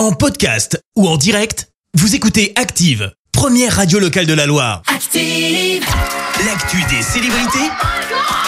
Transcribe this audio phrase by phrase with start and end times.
[0.00, 4.80] En podcast ou en direct, vous écoutez Active, première radio locale de la Loire.
[4.86, 5.84] Active.
[6.46, 7.70] L'actu des célébrités,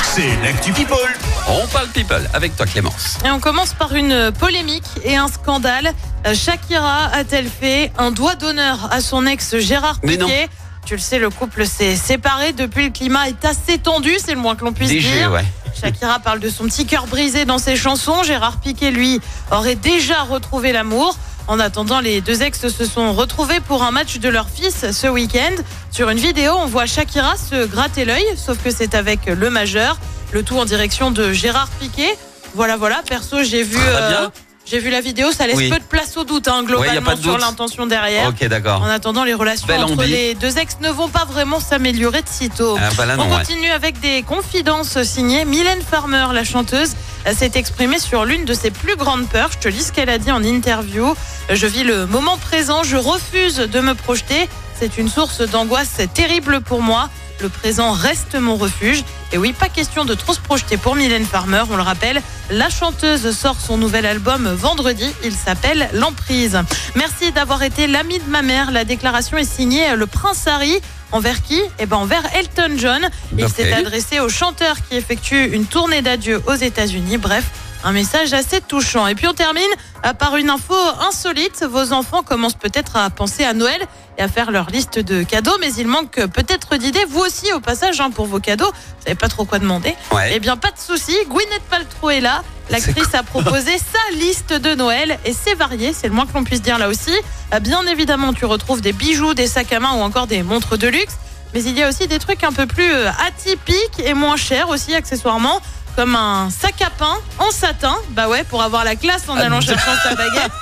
[0.03, 0.97] c'est l'actu People.
[1.51, 3.19] On parle people avec toi Clémence.
[3.27, 5.93] Et on commence par une polémique et un scandale.
[6.27, 10.29] Euh, Shakira a-t-elle fait un doigt d'honneur à son ex Gérard Mais non.
[10.29, 10.49] Piqué?
[10.87, 12.87] Tu le sais, le couple s'est séparé depuis.
[12.87, 15.31] Le climat est assez tendu, c'est le moins que l'on puisse Léger, dire.
[15.31, 15.45] ouais.
[15.79, 18.23] Shakira parle de son petit cœur brisé dans ses chansons.
[18.23, 21.15] Gérard Piqué, lui, aurait déjà retrouvé l'amour.
[21.49, 25.07] En attendant, les deux ex se sont retrouvés pour un match de leur fils ce
[25.09, 25.55] week-end.
[25.91, 29.99] Sur une vidéo, on voit Shakira se gratter l'œil, sauf que c'est avec le majeur.
[30.33, 32.09] Le tout en direction de Gérard Piqué.
[32.55, 33.03] Voilà, voilà.
[33.07, 34.29] Perso, j'ai vu, euh,
[34.65, 35.31] j'ai vu la vidéo.
[35.33, 35.69] Ça laisse Oui.
[35.69, 38.29] peu de place au doute, hein, globalement, pas de sur l'intention derrière.
[38.29, 38.81] Ok d'accord.
[38.81, 40.07] En attendant, les relations Belle entre ambi.
[40.07, 42.79] les deux ex ne vont pas vraiment s'améliorer de sitôt.
[42.81, 43.39] Ah, bah là, On ouais.
[43.39, 45.45] continue avec des confidences signées.
[45.45, 46.93] Mylène Farmer, la chanteuse,
[47.37, 49.51] s'est exprimée sur l'une de ses plus grandes peurs.
[49.53, 51.15] Je te lis ce qu'elle a dit en interview.
[51.51, 54.49] Je vis le moment présent, je refuse de me projeter.
[54.79, 57.11] C'est une source d'angoisse terrible pour moi.
[57.41, 59.03] Le présent reste mon refuge.
[59.33, 61.63] Et oui, pas question de trop se projeter pour Mylène Farmer.
[61.71, 65.11] On le rappelle, la chanteuse sort son nouvel album vendredi.
[65.25, 66.59] Il s'appelle L'Emprise.
[66.95, 68.71] Merci d'avoir été l'ami de ma mère.
[68.71, 70.81] La déclaration est signée le prince Harry.
[71.11, 71.61] Envers qui?
[71.79, 73.09] Eh ben envers Elton John.
[73.37, 77.19] Il s'est adressé au chanteur qui effectue une tournée d'adieu aux États-Unis.
[77.19, 77.45] Bref,
[77.85, 79.07] un message assez touchant.
[79.07, 79.63] Et puis on termine
[80.19, 80.75] par une info
[81.09, 81.65] insolite.
[81.69, 83.81] Vos enfants commencent peut-être à penser à Noël
[84.19, 87.05] et à faire leur liste de cadeaux, mais il manque peut-être d'idées.
[87.09, 88.71] Vous aussi, au passage, hein, pour vos cadeaux.
[88.71, 89.95] Vous savez pas trop quoi demander.
[90.13, 90.33] Ouais.
[90.35, 91.17] Eh bien, pas de souci.
[91.29, 92.43] Gwyneth Paltrow est là.
[92.71, 96.45] L'actrice a proposé sa liste de Noël et c'est varié, c'est le moins que l'on
[96.45, 97.13] puisse dire là aussi.
[97.53, 100.79] Euh, Bien évidemment, tu retrouves des bijoux, des sacs à main ou encore des montres
[100.79, 101.17] de luxe.
[101.55, 104.71] Mais il y a aussi des trucs un peu plus euh, atypiques et moins chers
[104.71, 105.61] aussi accessoirement,
[105.97, 107.97] comme un sac à pain en satin.
[108.11, 110.53] Bah ouais, pour avoir la classe en allant chercher sa baguette.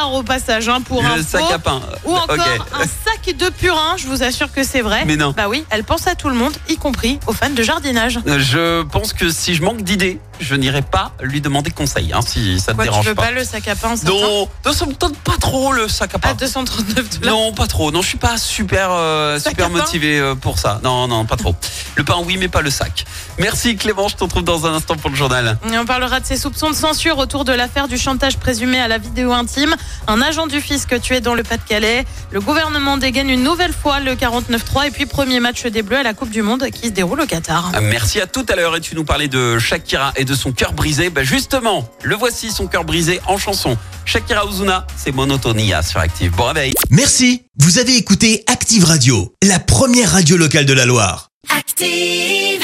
[0.00, 1.80] 239 dollars au passage hein, pour un sac à pain.
[2.04, 2.40] ou encore Ok.
[2.74, 5.04] un sac de purin, je vous assure que c'est vrai.
[5.06, 5.32] Mais non.
[5.36, 8.18] Bah oui, elle pense à tout le monde, y compris aux fans de jardinage.
[8.26, 12.58] Je pense que si je manque d'idées, je n'irai pas lui demander conseil, hein, si
[12.60, 13.24] ça te Quoi, tu dérange veux pas.
[13.24, 16.18] pas le sac à pain Non, non, ça me tente pas trop le sac à
[16.18, 16.30] pain.
[16.30, 17.34] À 239 dollars.
[17.34, 17.90] Non, pas trop.
[17.92, 20.80] Non, je suis pas super euh, super motivé euh, pour ça.
[20.82, 21.54] Non, non, pas trop.
[21.96, 23.04] Le pain, oui, mais pas le sac.
[23.38, 25.58] Merci Clément, je te retrouve dans un instant pour le journal.
[25.70, 28.88] Et on parlera de ces soupçons de censure autour de l'affaire du chantage présumé à
[28.88, 29.74] la vidéo intime.
[30.06, 32.04] Un agent du fisc tué dans le Pas-de-Calais.
[32.30, 36.02] Le gouvernement dégaine une nouvelle fois le 49-3 et puis premier match des Bleus à
[36.02, 37.70] la Coupe du Monde qui se déroule au Qatar.
[37.74, 40.52] Ah, Merci à tout à l'heure et tu nous parlais de Shakira et de son
[40.52, 41.10] cœur brisé.
[41.10, 43.76] Bah justement, le voici son cœur brisé en chanson.
[44.04, 46.32] Shakira Ozuna, c'est Monotonia sur Active.
[46.32, 46.72] Bon réveil.
[46.90, 51.28] Merci, vous avez écouté Active Radio, la première radio locale de la Loire.
[51.56, 52.59] Active.